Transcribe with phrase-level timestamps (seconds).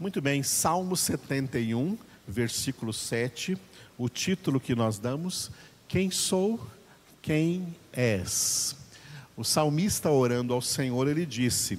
[0.00, 3.54] Muito bem, Salmo 71, versículo 7,
[3.98, 5.50] o título que nós damos:
[5.86, 6.58] Quem sou,
[7.20, 8.74] quem és?
[9.36, 11.78] O salmista orando ao Senhor, ele disse: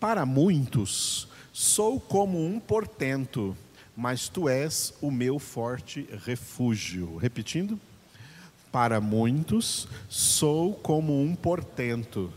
[0.00, 3.56] Para muitos sou como um portento,
[3.96, 7.18] mas tu és o meu forte refúgio.
[7.18, 7.78] Repetindo:
[8.72, 12.32] Para muitos sou como um portento,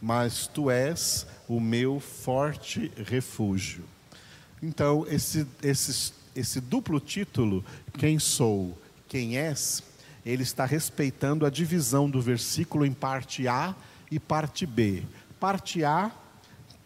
[0.00, 3.84] mas tu és o meu forte refúgio.
[4.62, 7.64] Então, esse, esse, esse duplo título,
[7.96, 8.76] quem sou,
[9.06, 9.82] quem és,
[10.26, 13.74] ele está respeitando a divisão do versículo em parte A
[14.10, 15.02] e parte B.
[15.38, 16.10] Parte A,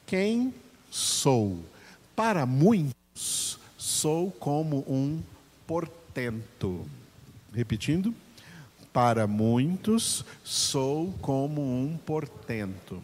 [0.07, 0.55] quem
[0.91, 1.65] sou?
[2.15, 5.23] Para muitos, sou como um
[5.67, 6.87] portento.
[7.55, 8.15] Repetindo,
[8.93, 13.03] para muitos, sou como um portento.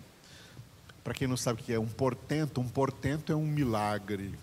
[1.02, 4.34] Para quem não sabe o que é um portento, um portento é um milagre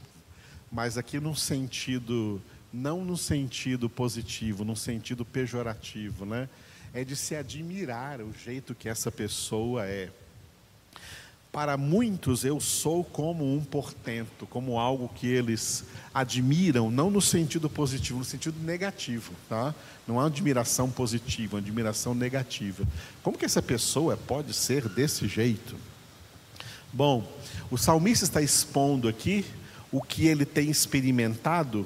[0.75, 6.49] mas aqui num sentido, não no sentido positivo, num sentido pejorativo, né?
[6.93, 10.09] É de se admirar o jeito que essa pessoa é.
[11.49, 17.69] Para muitos eu sou como um portento, como algo que eles admiram, não no sentido
[17.69, 19.73] positivo, no sentido negativo, tá?
[20.05, 22.85] Não há admiração positiva, admiração negativa.
[23.23, 25.77] Como que essa pessoa pode ser desse jeito?
[26.91, 27.25] Bom,
[27.71, 29.45] o salmista está expondo aqui
[29.91, 31.85] o que ele tem experimentado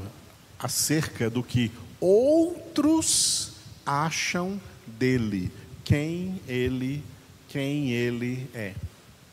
[0.57, 3.53] acerca do que outros
[3.85, 5.51] acham dele,
[5.83, 7.03] quem ele,
[7.47, 8.73] quem ele é.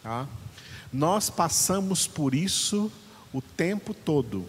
[0.02, 0.28] Tá?
[0.92, 2.90] Nós passamos por isso
[3.32, 4.46] o tempo todo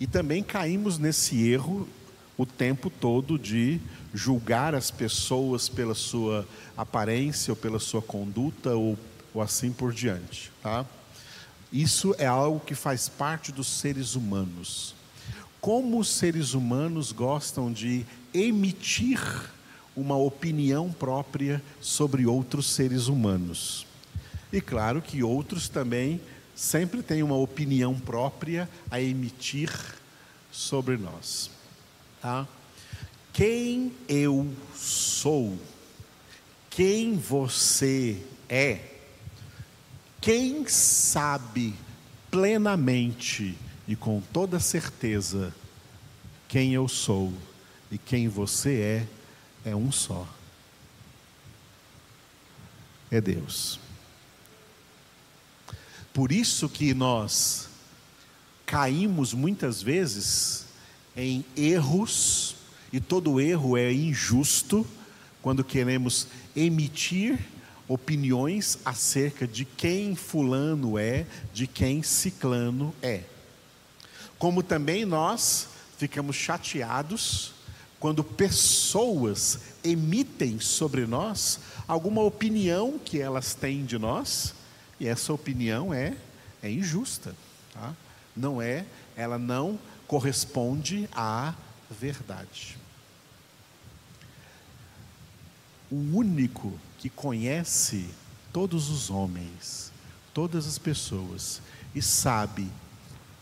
[0.00, 1.88] e também caímos nesse erro
[2.36, 3.80] o tempo todo de
[4.12, 8.98] julgar as pessoas pela sua aparência ou pela sua conduta ou,
[9.32, 10.84] ou assim por diante, tá?
[11.74, 14.94] Isso é algo que faz parte dos seres humanos.
[15.60, 19.20] Como os seres humanos gostam de emitir
[19.96, 23.88] uma opinião própria sobre outros seres humanos.
[24.52, 26.20] E claro que outros também
[26.54, 29.72] sempre têm uma opinião própria a emitir
[30.52, 31.50] sobre nós.
[32.22, 32.46] Tá?
[33.32, 34.46] Quem eu
[34.76, 35.58] sou,
[36.70, 38.93] quem você é,
[40.24, 41.74] quem sabe
[42.30, 43.54] plenamente
[43.86, 45.54] e com toda certeza
[46.48, 47.30] quem eu sou
[47.92, 49.06] e quem você
[49.64, 50.26] é, é um só.
[53.10, 53.78] É Deus.
[56.14, 57.68] Por isso que nós
[58.64, 60.64] caímos muitas vezes
[61.14, 62.56] em erros,
[62.90, 64.86] e todo erro é injusto,
[65.42, 67.38] quando queremos emitir
[67.88, 73.22] opiniões acerca de quem Fulano é, de quem Ciclano é.
[74.38, 75.68] Como também nós
[75.98, 77.52] ficamos chateados
[78.00, 84.54] quando pessoas emitem sobre nós alguma opinião que elas têm de nós,
[85.00, 86.14] e essa opinião é,
[86.62, 87.34] é injusta,
[87.72, 87.94] tá?
[88.36, 88.84] não é,
[89.16, 91.54] ela não corresponde à
[91.90, 92.76] verdade.
[95.90, 98.08] O único que conhece
[98.50, 99.92] todos os homens,
[100.32, 101.60] todas as pessoas,
[101.94, 102.66] e sabe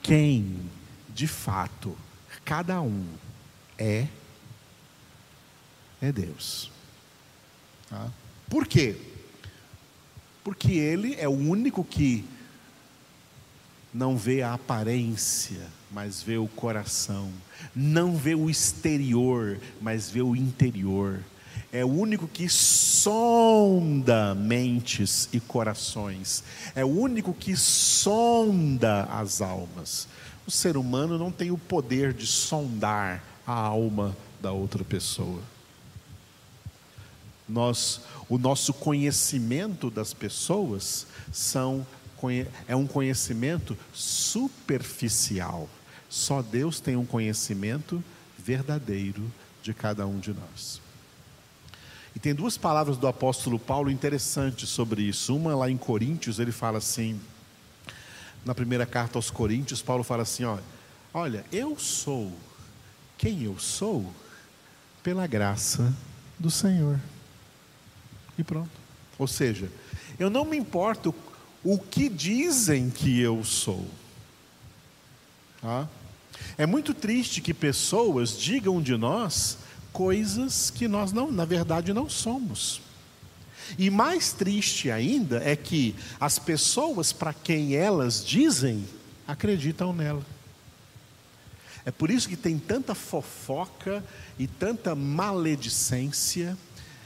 [0.02, 0.68] quem,
[1.14, 1.96] de fato,
[2.44, 3.06] cada um
[3.78, 4.08] é,
[6.00, 6.72] é Deus.
[7.88, 8.10] Tá?
[8.50, 8.96] Por quê?
[10.42, 12.24] Porque Ele é o único que
[13.94, 17.32] não vê a aparência, mas vê o coração,
[17.72, 21.22] não vê o exterior, mas vê o interior
[21.72, 26.44] é o único que sonda mentes e corações,
[26.74, 30.06] é o único que sonda as almas.
[30.46, 35.40] O ser humano não tem o poder de sondar a alma da outra pessoa.
[37.48, 41.86] Nós, o nosso conhecimento das pessoas são,
[42.68, 45.68] é um conhecimento superficial.
[46.08, 48.04] Só Deus tem um conhecimento
[48.38, 49.22] verdadeiro
[49.62, 50.81] de cada um de nós.
[52.22, 55.34] Tem duas palavras do apóstolo Paulo interessantes sobre isso.
[55.34, 57.20] Uma lá em Coríntios, ele fala assim,
[58.44, 60.62] na primeira carta aos Coríntios, Paulo fala assim: olha,
[61.12, 62.32] olha, eu sou
[63.18, 64.08] quem eu sou
[65.02, 65.92] pela graça
[66.38, 67.00] do Senhor.
[68.38, 68.70] E pronto.
[69.18, 69.68] Ou seja,
[70.16, 71.12] eu não me importo
[71.64, 73.84] o que dizem que eu sou.
[75.60, 75.88] Tá?
[76.56, 79.58] É muito triste que pessoas digam de nós
[79.92, 82.80] coisas que nós não, na verdade, não somos.
[83.78, 88.84] E mais triste ainda é que as pessoas para quem elas dizem
[89.26, 90.24] acreditam nela.
[91.84, 94.04] É por isso que tem tanta fofoca
[94.38, 96.56] e tanta maledicência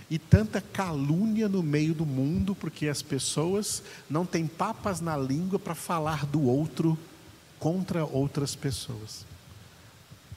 [0.09, 5.59] e tanta calúnia no meio do mundo, porque as pessoas não têm papas na língua
[5.59, 6.97] para falar do outro
[7.59, 9.25] contra outras pessoas.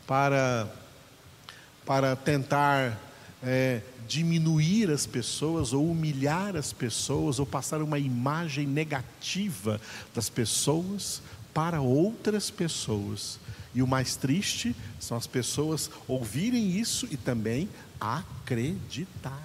[0.07, 0.68] Para,
[1.89, 3.00] para tentar
[3.41, 9.81] é, diminuir as pessoas, ou humilhar as pessoas, ou passar uma imagem negativa
[10.13, 11.19] das pessoas
[11.51, 13.39] para outras pessoas.
[13.74, 17.68] E o mais triste são as pessoas ouvirem isso e também
[18.00, 19.39] acreditarem.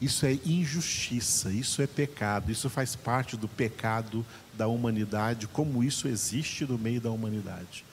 [0.00, 4.24] Isso é injustiça, isso é pecado, isso faz parte do pecado
[4.54, 7.84] da humanidade, como isso existe no meio da humanidade.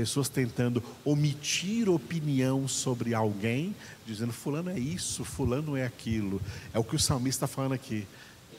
[0.00, 3.76] Pessoas tentando omitir opinião sobre alguém,
[4.06, 6.40] dizendo fulano é isso, fulano é aquilo.
[6.72, 8.06] É o que o salmista está falando aqui.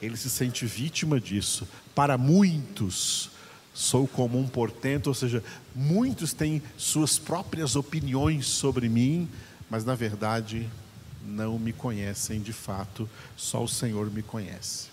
[0.00, 1.66] Ele se sente vítima disso.
[1.96, 3.28] Para muitos,
[3.74, 5.42] sou como um portento, ou seja,
[5.74, 9.28] muitos têm suas próprias opiniões sobre mim,
[9.68, 10.70] mas na verdade
[11.26, 14.91] não me conhecem de fato, só o Senhor me conhece.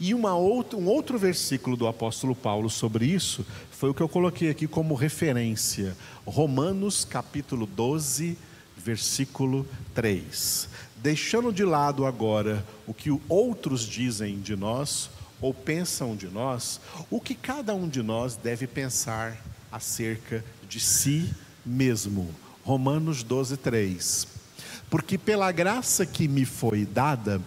[0.00, 4.08] E uma outra, um outro versículo do apóstolo Paulo sobre isso foi o que eu
[4.08, 8.38] coloquei aqui como referência, Romanos capítulo 12,
[8.76, 10.68] versículo 3.
[10.96, 15.10] Deixando de lado agora o que outros dizem de nós
[15.40, 16.80] ou pensam de nós,
[17.10, 19.36] o que cada um de nós deve pensar
[19.70, 21.32] acerca de si
[21.64, 22.28] mesmo.
[22.64, 24.28] Romanos 12, 3.
[24.90, 27.40] Porque pela graça que me foi dada,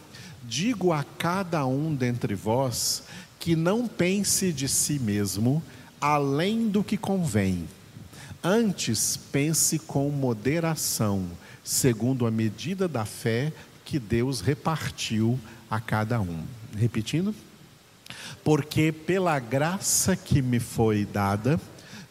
[0.52, 3.04] digo a cada um dentre vós
[3.40, 5.64] que não pense de si mesmo
[6.02, 7.70] além do que convém.
[8.44, 11.26] Antes pense com moderação,
[11.64, 13.54] segundo a medida da fé
[13.86, 15.40] que Deus repartiu
[15.70, 16.44] a cada um.
[16.76, 17.34] Repetindo?
[18.44, 21.62] Porque pela graça que me foi dada,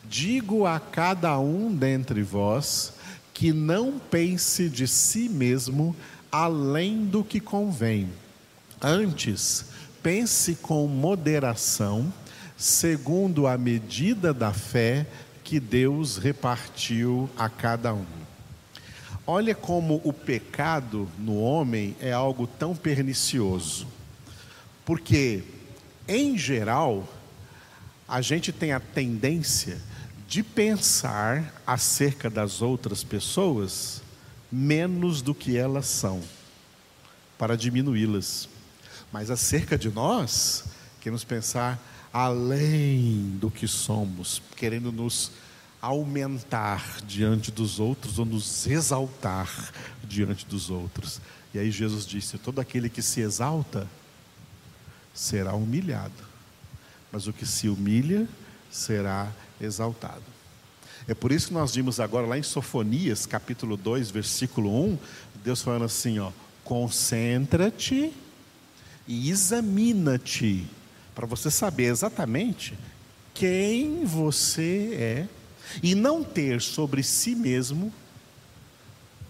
[0.09, 2.95] digo a cada um dentre vós
[3.35, 5.95] que não pense de si mesmo
[6.33, 8.09] além do que convém.
[8.83, 9.67] Antes,
[10.03, 12.13] pense com moderação,
[12.57, 15.07] segundo a medida da fé
[15.45, 18.07] que Deus repartiu a cada um.
[19.27, 23.87] Olha como o pecado no homem é algo tão pernicioso.
[24.85, 25.45] Porque,
[26.09, 27.07] em geral,
[28.09, 29.79] a gente tem a tendência
[30.27, 34.03] de pensar acerca das outras pessoas
[34.51, 36.21] menos do que elas são,
[37.39, 38.50] para diminuí-las.
[39.13, 40.65] Mas acerca de nós,
[41.01, 41.81] queremos pensar
[42.13, 45.33] além do que somos, querendo nos
[45.81, 49.73] aumentar diante dos outros ou nos exaltar
[50.05, 51.21] diante dos outros.
[51.55, 53.89] E aí Jesus disse: todo aquele que se exalta
[55.15, 56.13] será humilhado,
[57.11, 58.29] mas o que se humilha
[58.71, 60.23] será exaltado.
[61.09, 64.99] É por isso que nós vimos agora lá em Sofonias, capítulo 2, versículo 1,
[65.43, 66.31] Deus falando assim, ó:
[66.63, 68.13] "Concentra-te
[69.07, 70.67] e examina-te,
[71.15, 72.79] para você saber exatamente
[73.35, 75.29] quem você é
[75.83, 77.93] e não ter sobre si mesmo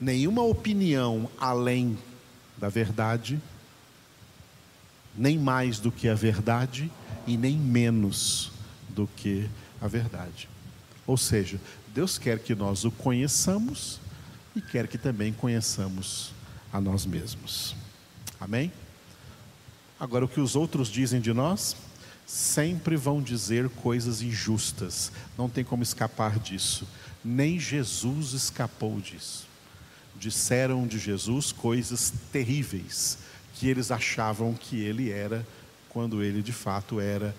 [0.00, 1.98] nenhuma opinião além
[2.56, 3.40] da verdade,
[5.16, 6.90] nem mais do que a verdade
[7.26, 8.50] e nem menos
[8.88, 9.48] do que
[9.80, 10.48] a verdade.
[11.06, 11.60] Ou seja,
[11.94, 14.00] Deus quer que nós o conheçamos
[14.54, 16.32] e quer que também conheçamos
[16.72, 17.74] a nós mesmos.
[18.40, 18.72] Amém?
[20.00, 21.76] Agora, o que os outros dizem de nós?
[22.26, 26.88] Sempre vão dizer coisas injustas, não tem como escapar disso.
[27.22, 29.46] Nem Jesus escapou disso.
[30.18, 33.18] Disseram de Jesus coisas terríveis
[33.54, 35.46] que eles achavam que ele era,
[35.90, 37.36] quando ele de fato era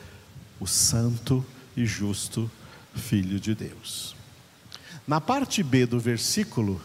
[0.59, 1.43] o Santo
[1.75, 2.49] e justo
[2.93, 4.15] Filho de Deus.
[5.07, 6.79] Na parte B do versículo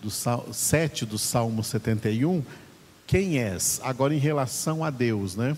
[0.00, 2.44] do 7 do Salmo 71,
[3.10, 3.80] quem és?
[3.82, 5.56] Agora em relação a Deus, né?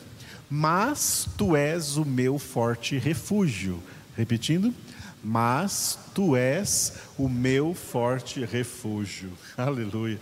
[0.49, 3.79] Mas tu és o meu forte refúgio.
[4.17, 4.75] Repetindo,
[5.23, 9.33] mas tu és o meu forte refúgio.
[9.55, 10.19] Aleluia.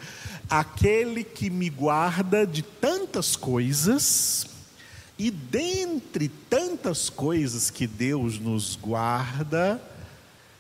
[0.48, 4.48] Aquele que me guarda de tantas coisas
[5.16, 9.80] e dentre tantas coisas que Deus nos guarda,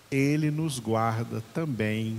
[0.08, 2.16] Ele nos guarda também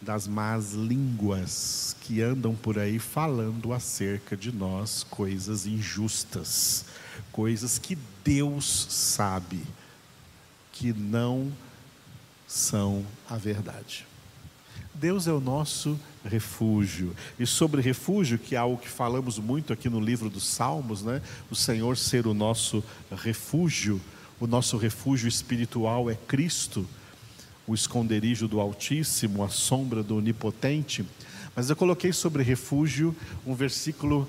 [0.00, 6.84] das más línguas que andam por aí falando acerca de nós coisas injustas,
[7.30, 9.62] coisas que Deus sabe
[10.72, 11.52] que não
[12.48, 14.06] são a verdade.
[14.94, 17.14] Deus é o nosso refúgio.
[17.38, 21.22] E sobre refúgio, que é algo que falamos muito aqui no livro dos Salmos, né?
[21.50, 24.00] O Senhor ser o nosso refúgio,
[24.38, 26.86] o nosso refúgio espiritual é Cristo,
[27.70, 31.06] o esconderijo do Altíssimo, a sombra do Onipotente.
[31.54, 33.14] Mas eu coloquei sobre refúgio
[33.46, 34.28] um versículo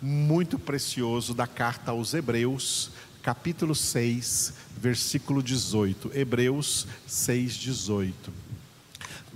[0.00, 6.12] muito precioso da carta aos Hebreus, capítulo 6, versículo 18.
[6.14, 8.32] Hebreus 6, 18.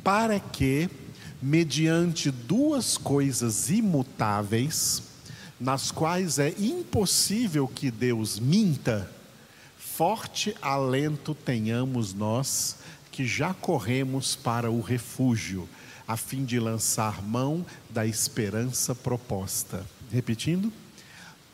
[0.03, 0.89] Para que,
[1.43, 5.03] mediante duas coisas imutáveis,
[5.61, 9.11] nas quais é impossível que Deus minta,
[9.77, 12.77] forte alento tenhamos nós
[13.17, 15.67] que já corremos para o refúgio,
[16.07, 19.87] a fim de lançar mão da esperança proposta.
[20.13, 20.71] Repetindo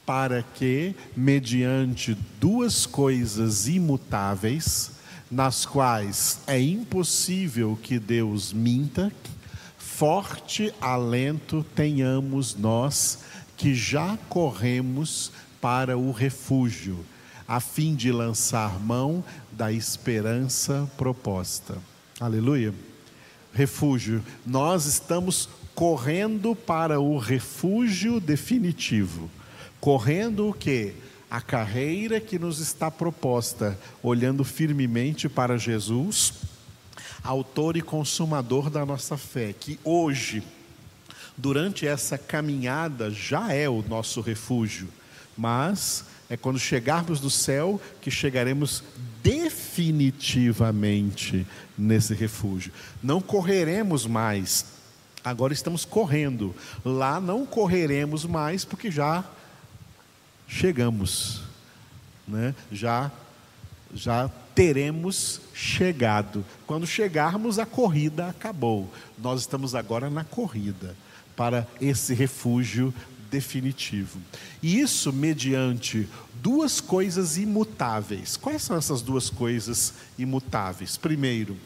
[0.04, 4.90] para que, mediante duas coisas imutáveis,
[5.30, 9.12] nas quais é impossível que Deus minta,
[9.78, 13.20] forte alento tenhamos nós
[13.56, 17.06] que já corremos para o refúgio,
[17.52, 21.76] a fim de lançar mão da esperança proposta.
[22.18, 22.72] Aleluia.
[23.52, 29.28] Refúgio, nós estamos correndo para o refúgio definitivo
[29.82, 30.94] correndo o que?
[31.28, 36.34] A carreira que nos está proposta, olhando firmemente para Jesus,
[37.24, 40.40] autor e consumador da nossa fé, que hoje,
[41.36, 44.88] durante essa caminhada, já é o nosso refúgio,
[45.36, 48.82] mas é quando chegarmos do céu que chegaremos
[49.22, 51.46] definitivamente
[51.76, 52.72] nesse refúgio.
[53.02, 54.64] Não correremos mais,
[55.22, 56.56] agora estamos correndo.
[56.82, 59.22] Lá não correremos mais, porque já
[60.48, 61.42] chegamos,
[62.26, 62.54] né?
[62.72, 63.12] já,
[63.94, 66.42] já teremos chegado.
[66.66, 68.90] Quando chegarmos, a corrida acabou.
[69.18, 70.96] Nós estamos agora na corrida
[71.36, 72.94] para esse refúgio
[73.32, 74.20] definitivo.
[74.62, 76.06] E isso mediante
[76.42, 78.36] duas coisas imutáveis.
[78.36, 80.98] Quais são essas duas coisas imutáveis?
[80.98, 81.56] Primeiro,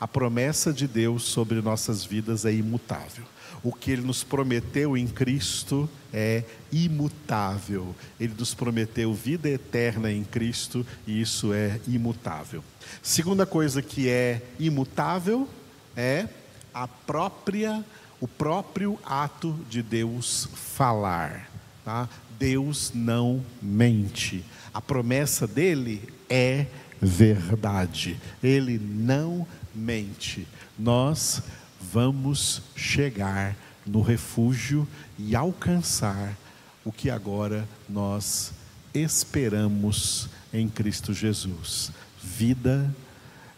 [0.00, 3.24] a promessa de Deus sobre nossas vidas é imutável.
[3.62, 7.94] O que Ele nos prometeu em Cristo é imutável.
[8.18, 12.64] Ele nos prometeu vida eterna em Cristo e isso é imutável.
[13.00, 15.48] Segunda coisa que é imutável
[15.96, 16.26] é
[16.74, 17.84] a própria
[18.22, 21.50] o próprio ato de Deus falar,
[21.84, 22.08] tá?
[22.38, 24.44] Deus não mente.
[24.72, 26.66] A promessa dele é
[27.00, 28.16] verdade.
[28.40, 30.46] Ele não mente.
[30.78, 31.42] Nós
[31.80, 34.86] vamos chegar no refúgio
[35.18, 36.38] e alcançar
[36.84, 38.52] o que agora nós
[38.94, 41.90] esperamos em Cristo Jesus
[42.22, 42.94] vida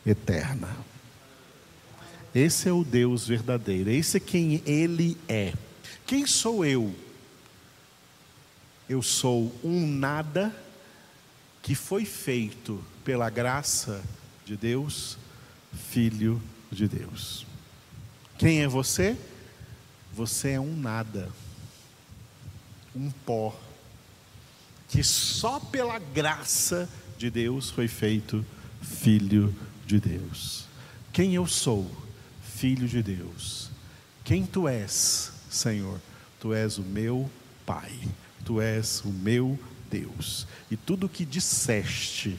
[0.06, 0.93] eterna.
[2.35, 5.55] Esse é o Deus verdadeiro, esse é quem Ele é.
[6.05, 6.93] Quem sou eu?
[8.88, 10.55] Eu sou um nada
[11.62, 14.03] que foi feito pela graça
[14.45, 15.17] de Deus,
[15.91, 17.47] Filho de Deus.
[18.37, 19.17] Quem é você?
[20.12, 21.31] Você é um nada,
[22.95, 23.59] um pó,
[24.88, 28.45] que só pela graça de Deus foi feito
[28.83, 29.55] filho
[29.87, 30.67] de Deus.
[31.12, 32.03] Quem eu sou?
[32.54, 33.70] Filho de Deus.
[34.23, 36.00] Quem tu és, Senhor?
[36.40, 37.28] Tu és o meu
[37.66, 37.92] Pai,
[38.44, 39.58] tu és o meu
[39.90, 40.46] Deus.
[40.70, 42.38] E tudo que disseste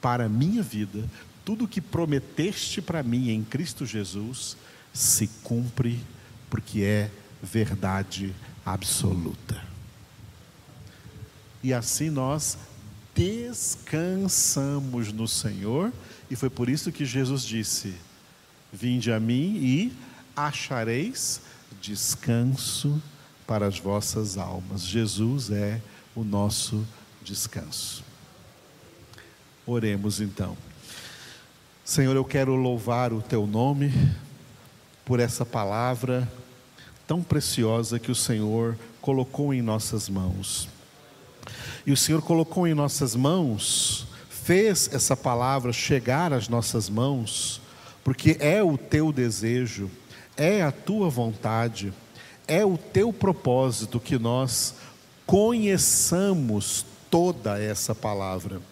[0.00, 1.04] para a minha vida,
[1.44, 4.56] tudo que prometeste para mim em Cristo Jesus,
[4.92, 6.00] se cumpre
[6.48, 7.10] porque é
[7.42, 9.62] verdade absoluta.
[11.62, 12.56] E assim nós
[13.14, 15.92] descansamos no Senhor,
[16.30, 17.94] e foi por isso que Jesus disse:
[18.72, 19.92] Vinde a mim e
[20.36, 21.40] achareis
[21.80, 23.00] descanso
[23.46, 24.82] para as vossas almas.
[24.82, 25.80] Jesus é
[26.14, 26.86] o nosso
[27.22, 28.04] descanso.
[29.66, 30.56] Oremos então.
[31.84, 33.92] Senhor, eu quero louvar o teu nome
[35.04, 36.30] por essa palavra
[37.06, 40.68] tão preciosa que o Senhor colocou em nossas mãos.
[41.86, 47.62] E o Senhor colocou em nossas mãos, fez essa palavra chegar às nossas mãos,
[48.04, 49.90] porque é o teu desejo,
[50.36, 51.92] é a tua vontade,
[52.46, 54.74] é o teu propósito que nós
[55.26, 58.62] conheçamos toda essa palavra,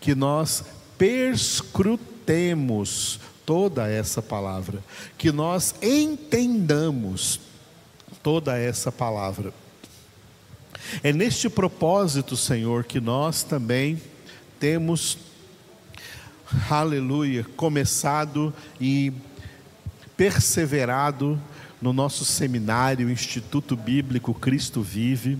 [0.00, 0.64] que nós
[0.98, 4.82] perscrutemos toda essa palavra,
[5.16, 7.40] que nós entendamos
[8.22, 9.52] toda essa palavra.
[11.02, 14.00] É neste propósito, Senhor, que nós também
[14.58, 15.18] temos,
[16.70, 19.12] aleluia, começado e
[20.16, 21.40] perseverado
[21.80, 25.38] no nosso seminário Instituto Bíblico Cristo Vive,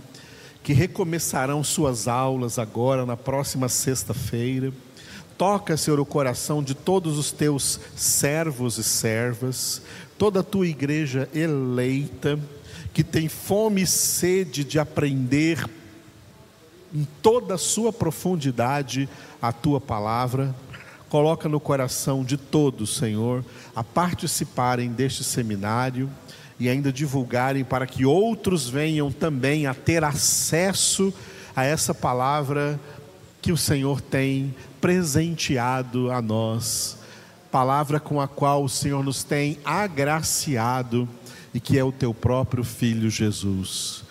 [0.62, 4.72] que recomeçarão suas aulas agora na próxima sexta-feira.
[5.36, 9.82] Toca, Senhor, o coração de todos os teus servos e servas,
[10.16, 12.38] toda a tua igreja eleita,
[12.92, 15.68] que tem fome e sede de aprender
[16.94, 19.08] em toda a sua profundidade
[19.42, 20.54] a tua palavra.
[21.08, 23.44] Coloca no coração de todos, Senhor,
[23.74, 26.10] a participarem deste seminário
[26.58, 31.12] e ainda divulgarem para que outros venham também a ter acesso
[31.54, 32.80] a essa palavra
[33.40, 36.96] que o Senhor tem presenteado a nós,
[37.50, 41.08] palavra com a qual o Senhor nos tem agraciado
[41.52, 44.02] e que é o teu próprio filho Jesus.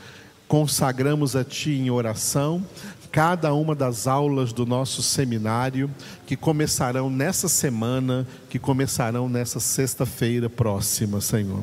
[0.48, 2.66] Consagramos a ti em oração
[3.14, 5.88] cada uma das aulas do nosso seminário
[6.26, 11.62] que começarão nessa semana, que começarão nessa sexta-feira próxima, Senhor.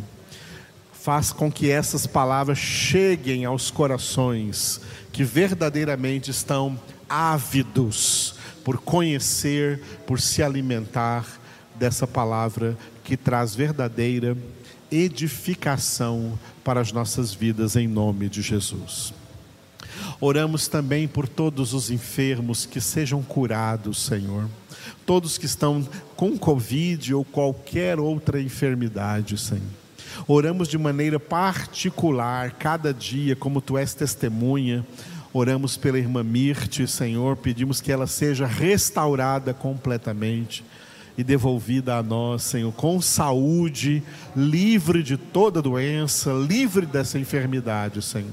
[0.92, 4.80] Faz com que essas palavras cheguem aos corações
[5.12, 6.78] que verdadeiramente estão
[7.09, 11.26] ávidos por conhecer, por se alimentar
[11.75, 14.38] dessa palavra que traz verdadeira
[14.88, 19.12] edificação para as nossas vidas, em nome de Jesus.
[20.21, 24.49] Oramos também por todos os enfermos que sejam curados, Senhor.
[25.07, 29.65] Todos que estão com Covid ou qualquer outra enfermidade, Senhor.
[30.29, 34.85] Oramos de maneira particular, cada dia, como tu és testemunha.
[35.33, 40.65] Oramos pela irmã Mirte, Senhor, pedimos que ela seja restaurada completamente
[41.17, 44.03] e devolvida a nós, Senhor, com saúde,
[44.37, 48.33] livre de toda doença, livre dessa enfermidade, Senhor.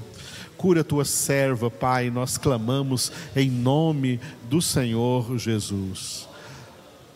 [0.58, 6.28] Cura tua serva, Pai, nós clamamos em nome do Senhor Jesus.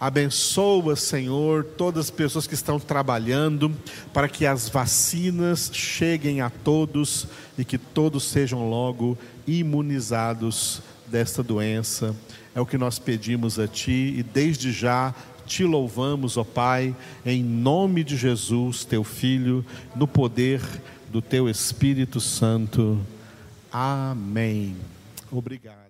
[0.00, 3.72] Abençoa, Senhor, todas as pessoas que estão trabalhando
[4.12, 7.26] para que as vacinas cheguem a todos
[7.58, 12.14] e que todos sejam logo imunizados desta doença.
[12.54, 15.12] É o que nós pedimos a Ti e desde já
[15.46, 16.94] te louvamos, ó Pai,
[17.26, 19.64] em nome de Jesus, Teu Filho,
[19.96, 20.60] no poder
[21.10, 23.00] do Teu Espírito Santo.
[23.72, 24.76] Amém.
[25.30, 25.81] Obrigado.